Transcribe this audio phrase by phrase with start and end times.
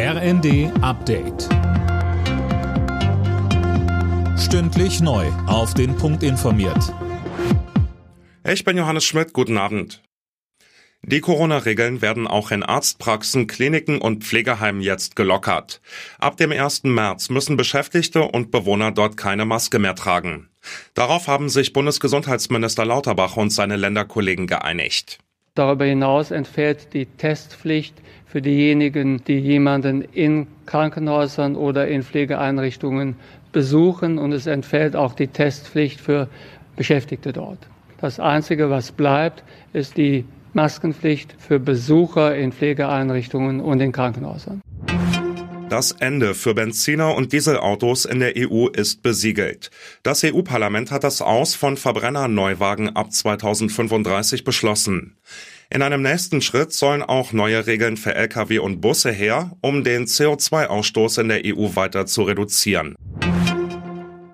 [0.00, 1.48] RND Update.
[4.38, 5.26] Stündlich neu.
[5.48, 6.94] Auf den Punkt informiert.
[8.48, 9.32] Ich bin Johannes Schmidt.
[9.32, 10.04] Guten Abend.
[11.02, 15.80] Die Corona-Regeln werden auch in Arztpraxen, Kliniken und Pflegeheimen jetzt gelockert.
[16.20, 16.84] Ab dem 1.
[16.84, 20.48] März müssen Beschäftigte und Bewohner dort keine Maske mehr tragen.
[20.94, 25.18] Darauf haben sich Bundesgesundheitsminister Lauterbach und seine Länderkollegen geeinigt.
[25.58, 33.16] Darüber hinaus entfällt die Testpflicht für diejenigen, die jemanden in Krankenhäusern oder in Pflegeeinrichtungen
[33.50, 36.28] besuchen und es entfällt auch die Testpflicht für
[36.76, 37.58] Beschäftigte dort.
[38.00, 44.60] Das Einzige, was bleibt, ist die Maskenpflicht für Besucher in Pflegeeinrichtungen und in Krankenhäusern.
[45.68, 49.70] Das Ende für Benziner und Dieselautos in der EU ist besiegelt.
[50.02, 55.18] Das EU-Parlament hat das Aus von Verbrennerneuwagen ab 2035 beschlossen.
[55.68, 60.06] In einem nächsten Schritt sollen auch neue Regeln für Lkw und Busse her, um den
[60.06, 62.94] CO2-Ausstoß in der EU weiter zu reduzieren.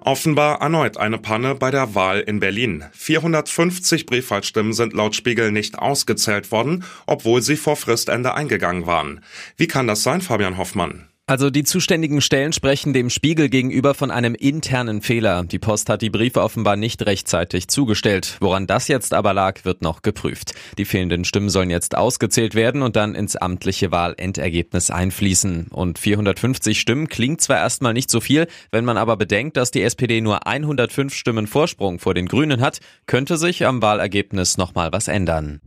[0.02, 2.84] Offenbar erneut eine Panne bei der Wahl in Berlin.
[2.92, 9.24] 450 Briefwahlstimmen sind laut Spiegel nicht ausgezählt worden, obwohl sie vor Fristende eingegangen waren.
[9.56, 11.08] Wie kann das sein, Fabian Hoffmann?
[11.26, 15.42] Also die zuständigen Stellen sprechen dem Spiegel gegenüber von einem internen Fehler.
[15.44, 18.36] Die Post hat die Briefe offenbar nicht rechtzeitig zugestellt.
[18.40, 20.52] Woran das jetzt aber lag, wird noch geprüft.
[20.76, 25.68] Die fehlenden Stimmen sollen jetzt ausgezählt werden und dann ins amtliche Wahlendergebnis einfließen.
[25.70, 29.80] Und 450 Stimmen klingt zwar erstmal nicht so viel, wenn man aber bedenkt, dass die
[29.82, 35.08] SPD nur 105 Stimmen Vorsprung vor den Grünen hat, könnte sich am Wahlergebnis nochmal was
[35.08, 35.62] ändern.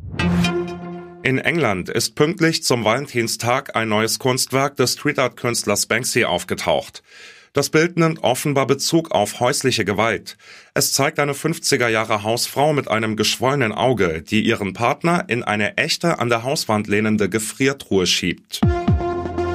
[1.28, 7.04] In England ist pünktlich zum Valentinstag ein neues Kunstwerk des Street Art Künstlers Banksy aufgetaucht.
[7.52, 10.38] Das Bild nimmt offenbar Bezug auf häusliche Gewalt.
[10.74, 15.76] Es zeigt eine 50er Jahre Hausfrau mit einem geschwollenen Auge, die ihren Partner in eine
[15.76, 18.62] echte an der Hauswand lehnende Gefriertruhe schiebt.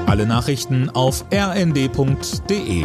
[0.05, 2.85] Alle Nachrichten auf rnd.de